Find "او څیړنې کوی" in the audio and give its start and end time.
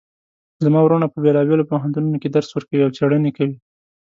2.83-3.55